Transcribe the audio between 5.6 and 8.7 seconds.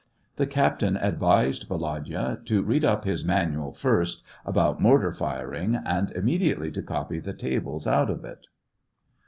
and imme diately to copy the tables out of it.